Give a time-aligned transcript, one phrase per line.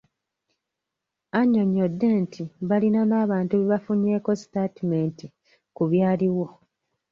[1.39, 5.25] Annyonnyodde nti balina n'abantu be bafunyeeko sitaatimenti
[5.75, 6.45] ku byaliwo.